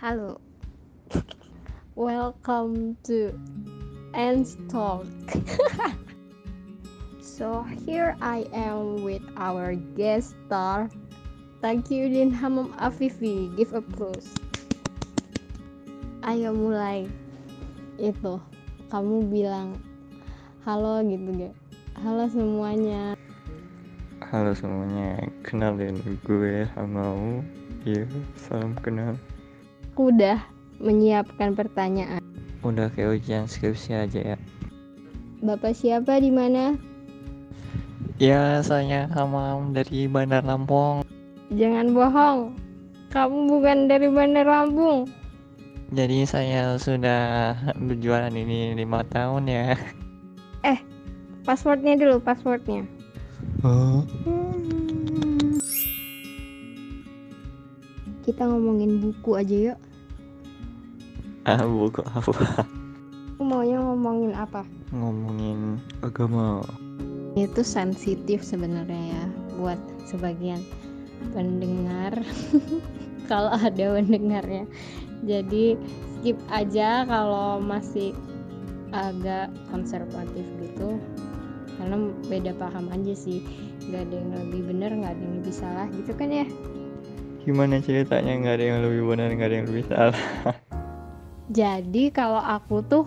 Halo. 0.00 0.40
Welcome 1.92 2.96
to 3.04 3.36
Ends 4.16 4.56
Talk. 4.72 5.04
so 7.20 7.68
here 7.84 8.16
I 8.24 8.48
am 8.56 9.04
with 9.04 9.20
our 9.36 9.76
guest 9.76 10.32
star. 10.48 10.88
Thank 11.60 11.92
you 11.92 12.08
Din 12.08 12.32
Hamam 12.32 12.72
Afifi. 12.80 13.52
Give 13.60 13.76
applause. 13.76 14.32
Ayo 16.24 16.56
mulai. 16.56 17.04
Itu 18.00 18.40
kamu 18.88 19.28
bilang 19.28 19.84
halo 20.64 21.04
gitu 21.04 21.28
gak? 21.44 21.54
Halo 22.00 22.24
semuanya. 22.32 23.20
Halo 24.32 24.56
semuanya, 24.56 25.28
kenalin 25.44 26.00
gue 26.24 26.64
Hamau. 26.72 27.44
Iya, 27.84 28.08
salam 28.40 28.72
kenal. 28.80 29.20
Aku 29.90 30.14
udah 30.14 30.38
menyiapkan 30.78 31.58
pertanyaan. 31.58 32.22
Udah 32.62 32.88
kayak 32.94 33.20
ujian 33.20 33.50
skripsi 33.50 33.98
aja 33.98 34.34
ya. 34.34 34.38
Bapak 35.42 35.74
siapa 35.74 36.22
di 36.22 36.30
mana? 36.30 36.78
Ya, 38.22 38.62
saya 38.62 39.10
Hamau 39.10 39.66
dari 39.74 40.06
Bandar 40.06 40.46
Lampung. 40.46 41.02
Jangan 41.50 41.90
bohong. 41.90 42.38
Kamu 43.10 43.50
bukan 43.50 43.90
dari 43.90 44.06
Bandar 44.06 44.46
Lampung. 44.46 45.10
Jadi 45.90 46.22
saya 46.22 46.78
sudah 46.78 47.58
berjualan 47.74 48.30
ini 48.30 48.78
lima 48.78 49.02
tahun 49.10 49.50
ya. 49.50 49.74
Passwordnya 51.40 51.96
dulu, 51.96 52.20
passwordnya. 52.20 52.84
Oh. 53.64 54.06
Kita 58.30 58.46
ngomongin 58.46 59.02
buku 59.02 59.34
aja 59.34 59.74
yuk. 59.74 59.78
Ah, 61.50 61.66
buku 61.66 61.98
apa? 62.14 62.62
Aku 63.34 63.42
maunya 63.42 63.82
ngomongin 63.82 64.38
apa? 64.38 64.62
Ngomongin 64.94 65.82
agama. 66.06 66.62
Itu 67.34 67.66
sensitif 67.66 68.46
sebenarnya 68.46 69.18
ya 69.18 69.24
buat 69.58 69.82
sebagian 70.06 70.62
pendengar. 71.34 72.22
kalau 73.30 73.50
ada 73.50 73.98
pendengarnya. 73.98 74.62
Jadi 75.26 75.74
skip 76.22 76.38
aja 76.54 77.02
kalau 77.10 77.58
masih 77.58 78.14
agak 78.94 79.50
konservatif 79.74 80.46
gitu. 80.62 81.02
Karena 81.82 82.14
beda 82.30 82.54
paham 82.54 82.94
aja 82.94 83.10
sih. 83.10 83.42
Gak 83.90 84.06
ada 84.06 84.22
yang 84.22 84.30
lebih 84.38 84.70
benar, 84.70 84.94
nggak 84.94 85.18
ada 85.18 85.22
yang 85.26 85.34
lebih 85.42 85.50
salah 85.50 85.90
gitu 85.98 86.14
kan 86.14 86.30
ya. 86.30 86.46
Gimana 87.40 87.80
ceritanya? 87.80 88.36
Nggak 88.36 88.54
ada 88.60 88.64
yang 88.64 88.78
lebih 88.84 89.02
benar, 89.08 89.28
nggak 89.32 89.48
ada 89.48 89.56
yang 89.56 89.68
lebih 89.68 89.84
salah? 89.88 90.20
Jadi 91.60 92.12
kalau 92.12 92.38
aku 92.38 92.84
tuh 92.84 93.04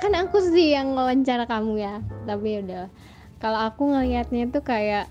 kan 0.00 0.12
aku 0.16 0.40
sih 0.40 0.72
yang 0.72 0.96
wawancara 0.96 1.44
kamu 1.44 1.78
ya, 1.78 1.94
tapi 2.24 2.56
ya 2.56 2.58
udah. 2.64 2.86
Kalau 3.38 3.60
aku 3.70 3.92
ngelihatnya 3.92 4.50
tuh 4.50 4.64
kayak 4.64 5.06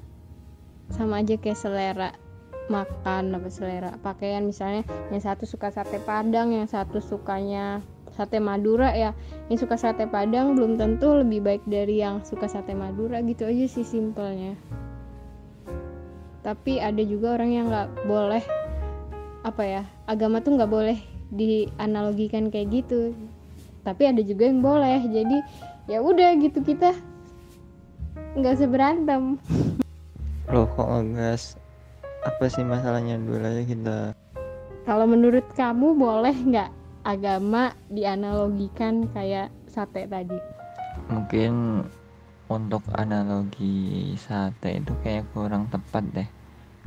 sama 0.92 1.22
aja 1.24 1.38
kayak 1.40 1.60
selera 1.60 2.10
makan 2.68 3.38
apa 3.38 3.48
selera 3.48 3.96
pakaian. 4.02 4.44
Misalnya 4.44 4.84
yang 5.14 5.22
satu 5.24 5.46
suka 5.48 5.72
sate 5.72 6.02
padang 6.02 6.52
yang 6.52 6.68
satu 6.68 6.98
sukanya 7.00 7.86
sate 8.18 8.42
madura 8.42 8.92
ya. 8.98 9.14
Yang 9.48 9.70
suka 9.70 9.78
sate 9.80 10.10
padang 10.10 10.58
belum 10.58 10.76
tentu 10.76 11.14
lebih 11.14 11.46
baik 11.46 11.64
dari 11.70 12.02
yang 12.02 12.26
suka 12.26 12.50
sate 12.50 12.74
madura 12.74 13.22
gitu 13.22 13.48
aja 13.48 13.66
sih 13.70 13.86
simpelnya 13.86 14.58
tapi 16.48 16.80
ada 16.80 17.04
juga 17.04 17.36
orang 17.36 17.52
yang 17.52 17.66
nggak 17.68 18.08
boleh 18.08 18.40
apa 19.44 19.64
ya 19.68 19.84
agama 20.08 20.40
tuh 20.40 20.56
nggak 20.56 20.72
boleh 20.72 20.96
dianalogikan 21.28 22.48
kayak 22.48 22.72
gitu. 22.72 23.12
Tapi 23.84 24.08
ada 24.08 24.24
juga 24.24 24.48
yang 24.48 24.64
boleh 24.64 25.04
jadi 25.12 25.44
ya 25.92 26.00
udah 26.00 26.40
gitu 26.40 26.64
kita 26.64 26.96
nggak 28.40 28.64
seberantem. 28.64 29.36
Loh 30.48 30.72
kok 30.72 30.88
ngegas? 30.88 31.60
Apa 32.24 32.48
sih 32.48 32.64
masalahnya? 32.64 33.20
Dulu 33.20 33.44
aja 33.44 33.64
kita. 33.68 33.98
Kalau 34.88 35.04
menurut 35.04 35.44
kamu 35.52 36.00
boleh 36.00 36.32
nggak 36.32 36.72
agama 37.04 37.76
dianalogikan 37.92 39.04
kayak 39.12 39.52
sate 39.68 40.08
tadi? 40.08 40.40
Mungkin 41.12 41.84
untuk 42.48 42.88
analogi 42.96 44.16
sate 44.16 44.80
itu 44.80 44.96
kayak 45.04 45.28
kurang 45.36 45.68
tepat 45.68 46.08
deh 46.16 46.37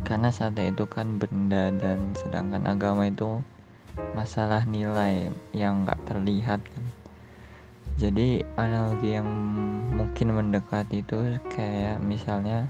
karena 0.05 0.33
sate 0.33 0.72
itu 0.72 0.88
kan 0.88 1.21
benda 1.21 1.69
dan 1.77 2.16
sedangkan 2.16 2.65
agama 2.65 3.09
itu 3.09 3.44
masalah 4.16 4.65
nilai 4.65 5.28
yang 5.53 5.84
nggak 5.84 6.00
terlihat 6.09 6.61
kan. 6.65 6.84
Jadi 8.00 8.41
analogi 8.56 9.12
yang 9.12 9.28
mungkin 9.93 10.33
mendekat 10.33 10.89
itu 10.89 11.37
kayak 11.53 12.00
misalnya 12.00 12.65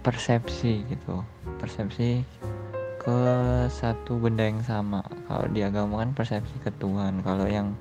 persepsi 0.00 0.88
gitu. 0.88 1.20
Persepsi 1.60 2.24
ke 2.96 3.20
satu 3.68 4.16
benda 4.16 4.48
yang 4.48 4.64
sama. 4.64 5.04
Kalau 5.28 5.44
di 5.52 5.60
agama 5.60 6.00
kan 6.00 6.16
persepsi 6.16 6.56
ke 6.64 6.72
Tuhan. 6.80 7.20
Kalau 7.20 7.44
yang 7.44 7.76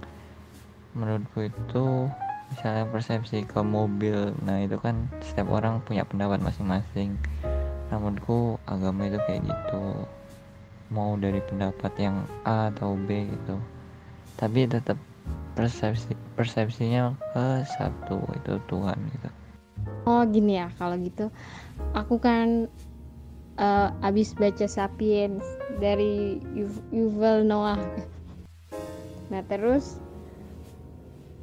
menurutku 0.92 1.48
itu 1.48 2.12
misalnya 2.52 2.84
persepsi 2.92 3.48
ke 3.48 3.60
mobil. 3.64 4.36
Nah 4.44 4.60
itu 4.60 4.76
kan 4.84 5.08
setiap 5.24 5.48
orang 5.56 5.80
punya 5.88 6.04
pendapat 6.04 6.44
masing-masing 6.44 7.16
menurutku 7.96 8.60
agama 8.68 9.08
itu 9.08 9.20
kayak 9.24 9.48
gitu. 9.48 9.84
Mau 10.92 11.16
dari 11.16 11.40
pendapat 11.48 11.92
yang 11.96 12.28
A 12.44 12.72
atau 12.72 13.00
B 13.00 13.28
gitu. 13.28 13.56
Tapi 14.36 14.68
tetap 14.68 15.00
persepsi 15.56 16.14
persepsinya 16.38 17.16
ke 17.34 17.66
satu 17.80 18.22
itu 18.36 18.60
Tuhan 18.70 18.98
gitu. 19.16 19.30
Oh 20.08 20.24
gini 20.28 20.60
ya 20.60 20.68
kalau 20.76 21.00
gitu. 21.00 21.32
Aku 21.96 22.20
kan 22.20 22.68
eh, 23.58 23.90
abis 24.04 24.36
baca 24.36 24.68
Sapiens 24.68 25.44
dari 25.80 26.44
Yu- 26.56 26.86
Yuval 26.92 27.48
Noah. 27.48 27.80
Nah 29.28 29.44
terus 29.48 30.00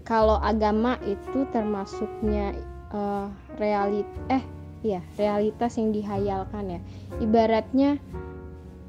kalau 0.05 0.37
agama 0.41 0.97
itu 1.05 1.49
termasuknya 1.53 2.53
eh, 2.93 3.27
realit 3.61 4.09
eh 4.33 4.45
iya 4.85 5.01
realitas 5.17 5.81
yang 5.81 5.91
dihayalkan 5.91 6.79
ya. 6.79 6.81
Ibaratnya 7.19 7.99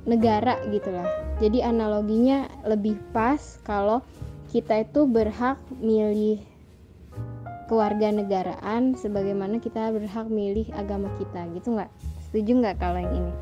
negara 0.05 0.61
gitu 0.69 0.93
lah. 0.93 1.07
Jadi 1.41 1.65
analoginya 1.65 2.45
lebih 2.67 2.99
pas 3.15 3.39
kalau 3.65 4.05
kita 4.53 4.85
itu 4.85 5.09
berhak 5.09 5.57
milih 5.81 6.39
kewarganegaraan 7.65 8.93
sebagaimana 8.93 9.57
kita 9.57 9.89
berhak 9.89 10.29
milih 10.29 10.69
agama 10.77 11.09
kita 11.17 11.49
gitu 11.57 11.73
nggak? 11.73 11.91
Setuju 12.29 12.51
nggak 12.61 12.77
kalau 12.77 13.01
yang 13.01 13.15
ini? 13.15 13.33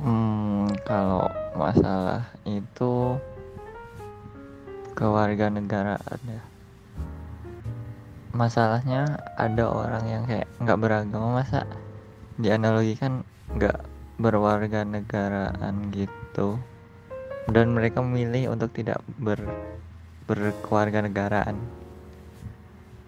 Hmm, 0.00 0.66
kalau 0.88 1.28
masalah 1.54 2.24
itu 2.48 3.16
kewarganegaraan 4.96 6.20
ya. 6.24 6.42
Masalahnya 8.36 9.16
ada 9.36 9.64
orang 9.68 10.04
yang 10.08 10.22
kayak 10.28 10.48
nggak 10.60 10.80
beragama 10.80 11.40
masa 11.40 11.64
dianalogikan 12.36 13.24
nggak 13.56 13.80
berwarga 14.20 14.84
negaraan 14.84 15.92
gitu. 15.92 16.60
Dan 17.46 17.78
mereka 17.78 18.02
memilih 18.02 18.52
untuk 18.52 18.74
tidak 18.74 19.00
ber 19.22 19.38
berkeluarga 20.26 21.06
negaraan 21.06 21.54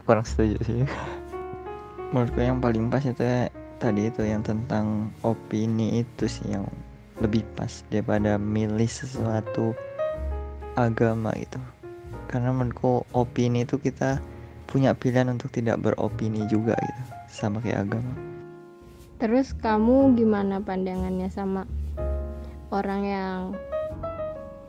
kurang 0.06 0.24
setuju 0.24 0.56
sih. 0.64 0.82
Menurutku 2.16 2.40
yang 2.40 2.62
paling 2.64 2.88
pas 2.88 3.04
itu 3.04 3.20
ya 3.20 3.52
tadi 3.76 4.08
itu 4.08 4.24
yang 4.24 4.40
tentang 4.40 5.12
opini 5.20 6.00
itu 6.00 6.24
sih 6.24 6.56
yang 6.56 6.64
lebih 7.20 7.44
pas 7.52 7.84
daripada 7.92 8.40
milih 8.40 8.88
sesuatu 8.88 9.76
agama 10.78 11.34
gitu. 11.36 11.60
Karena 12.32 12.54
menurutku 12.56 13.04
opini 13.12 13.68
itu 13.68 13.76
kita 13.76 14.22
punya 14.64 14.96
pilihan 14.96 15.28
untuk 15.28 15.52
tidak 15.52 15.80
beropini 15.80 16.44
juga 16.48 16.76
gitu 16.80 17.02
sama 17.28 17.60
kayak 17.60 17.88
agama 17.88 18.27
terus 19.18 19.50
kamu 19.50 20.14
gimana 20.14 20.62
pandangannya 20.62 21.26
sama 21.26 21.66
orang 22.70 23.02
yang 23.02 23.40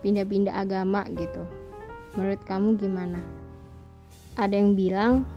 pindah-pindah 0.02 0.58
agama 0.58 1.06
gitu? 1.14 1.46
Menurut 2.18 2.42
kamu 2.50 2.82
gimana? 2.82 3.22
Ada 4.34 4.58
yang 4.58 4.74
bilang 4.74 5.30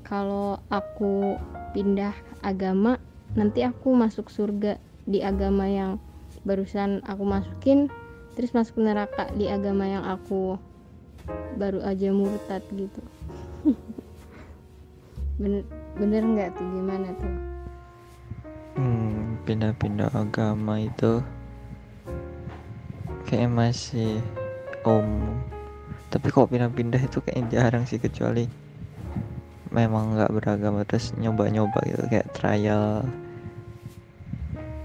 kalau 0.00 0.56
aku 0.72 1.36
pindah 1.76 2.16
agama 2.40 2.96
nanti 3.36 3.60
aku 3.60 3.92
masuk 3.92 4.32
surga 4.32 4.80
di 5.04 5.20
agama 5.20 5.68
yang 5.68 6.00
barusan 6.48 7.04
aku 7.04 7.20
masukin 7.20 7.92
terus 8.32 8.56
masuk 8.56 8.80
neraka 8.80 9.28
di 9.36 9.44
agama 9.52 9.84
yang 9.84 10.08
aku 10.08 10.56
baru 11.60 11.84
aja 11.84 12.08
murtad 12.16 12.64
gitu. 12.72 13.02
Bener 15.36 15.68
bener 16.00 16.24
nggak 16.24 16.56
tuh? 16.56 16.64
Gimana 16.64 17.12
tuh 17.20 17.55
Hmm, 18.76 19.40
pindah-pindah 19.48 20.12
agama 20.12 20.76
itu 20.84 21.24
kayak 23.24 23.48
masih 23.50 24.20
umum 24.84 25.40
tapi 26.12 26.30
kok 26.30 26.52
pindah-pindah 26.52 27.00
itu 27.02 27.18
kayak 27.24 27.50
jarang 27.50 27.88
sih 27.88 27.98
kecuali 27.98 28.46
memang 29.74 30.14
nggak 30.14 30.30
beragama 30.30 30.86
terus 30.86 31.16
nyoba-nyoba 31.18 31.80
gitu 31.88 32.04
kayak 32.06 32.30
trial 32.36 33.02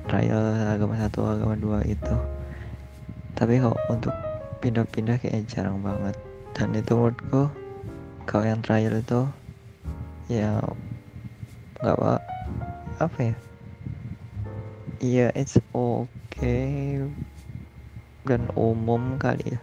trial 0.09 0.43
agama 0.71 0.97
satu 0.97 1.27
agama 1.27 1.53
dua 1.59 1.83
itu 1.85 2.15
tapi 3.35 3.59
kok 3.59 3.77
untuk 3.91 4.15
pindah-pindah 4.61 5.17
kayak 5.17 5.49
jarang 5.49 5.81
banget. 5.81 6.13
Dan 6.53 6.77
itu 6.77 6.93
menurutku 6.93 7.49
kalau 8.29 8.45
yang 8.45 8.61
trial 8.61 8.93
itu 8.93 9.25
ya 10.29 10.61
nggak 11.81 11.97
apa 11.97 12.21
apa 13.01 13.17
ya 13.33 13.35
iya 15.01 15.33
it's 15.33 15.57
okay. 15.73 17.01
Dan 18.21 18.45
umum 18.53 19.17
kali 19.17 19.57
ya. 19.57 19.59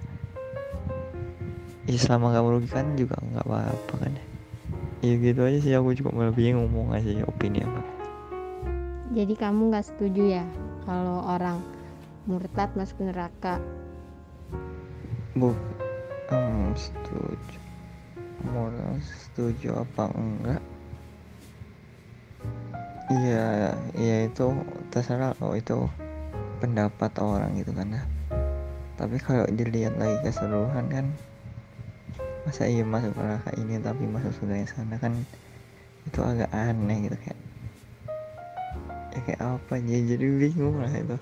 Ya 1.86 1.96
selama 1.96 2.34
nggak 2.34 2.44
merugikan 2.44 2.86
juga 2.98 3.16
nggak 3.22 3.46
apa-apa 3.46 3.94
kan 4.02 4.12
ya. 4.12 4.24
Ya 5.06 5.14
gitu 5.14 5.40
aja 5.46 5.58
sih. 5.62 5.72
Aku 5.78 5.94
juga 5.94 6.10
malah 6.10 6.34
bingung 6.34 6.68
ngomong 6.68 6.98
aja 6.98 7.08
ya 7.08 7.24
opini 7.24 7.62
apa. 7.62 7.80
Jadi 9.14 9.34
kamu 9.38 9.72
nggak 9.72 9.86
setuju 9.86 10.42
ya 10.42 10.44
kalau 10.84 11.24
orang 11.24 11.62
murtad 12.26 12.68
masuk 12.74 12.98
neraka? 13.06 13.62
Bu 15.38 15.54
hmm, 16.28 16.74
setuju. 16.74 17.58
Mau 18.50 18.68
setuju 19.00 19.86
apa 19.86 20.10
enggak 20.18 20.62
iya 23.08 23.72
iya 23.96 24.16
itu 24.28 24.52
terserah 24.92 25.32
loh 25.40 25.56
itu 25.56 25.88
pendapat 26.60 27.12
orang 27.16 27.56
gitu 27.56 27.72
kan 27.72 27.88
ya. 27.88 28.02
Tapi 29.00 29.16
kalau 29.22 29.46
dilihat 29.48 29.96
lagi 29.96 30.18
keseluruhan 30.26 30.86
kan 30.92 31.06
masa 32.44 32.68
iya 32.68 32.84
masuk 32.84 33.16
neraka 33.16 33.52
ini 33.56 33.80
tapi 33.80 34.04
masuk 34.08 34.32
surga 34.36 34.60
yang 34.60 34.70
sana 34.70 34.96
kan 35.00 35.12
itu 36.08 36.18
agak 36.24 36.48
aneh 36.52 37.08
gitu 37.08 37.16
kayak 37.20 37.40
ya 39.12 39.20
kayak 39.24 39.40
apa 39.44 39.74
ya 39.80 39.98
jadi 40.04 40.26
bingung 40.36 40.76
lah 40.80 40.92
itu. 40.92 41.16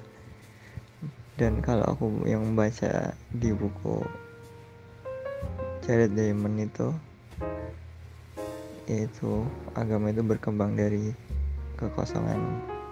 Dan 1.36 1.60
kalau 1.60 1.84
aku 1.84 2.24
yang 2.24 2.42
membaca 2.42 3.12
di 3.30 3.52
buku 3.52 4.00
Jared 5.84 6.16
Diamond 6.16 6.56
itu 6.66 6.88
yaitu 8.88 9.44
agama 9.76 10.10
itu 10.10 10.22
berkembang 10.24 10.78
dari 10.78 11.12
kekosongan 11.76 12.40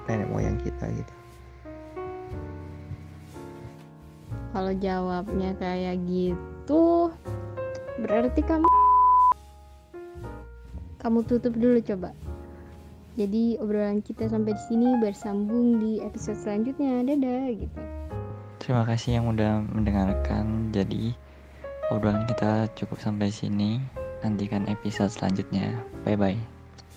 nenek 0.08 0.28
moyang 0.28 0.56
kita 0.60 0.88
gitu. 0.92 1.14
Kalau 4.54 4.72
jawabnya 4.78 5.50
kayak 5.58 5.98
gitu 6.06 7.10
berarti 7.98 8.40
kamu 8.44 8.66
kamu 11.02 11.19
tutup 11.28 11.52
dulu 11.58 11.82
coba. 11.84 12.14
Jadi 13.14 13.60
obrolan 13.62 14.02
kita 14.02 14.26
sampai 14.26 14.58
di 14.58 14.62
sini 14.66 14.98
bersambung 14.98 15.78
di 15.78 16.02
episode 16.02 16.38
selanjutnya. 16.38 17.04
Dadah 17.06 17.46
gitu. 17.54 17.81
Terima 18.58 18.82
kasih 18.88 19.20
yang 19.20 19.31
udah 19.31 19.62
mendengarkan. 19.70 20.72
Jadi 20.75 21.14
obrolan 21.92 22.26
kita 22.26 22.66
cukup 22.75 22.98
sampai 22.98 23.31
sini. 23.31 23.78
Nantikan 24.25 24.66
episode 24.66 25.12
selanjutnya. 25.12 25.76
Bye 26.02 26.16
bye 26.16 26.53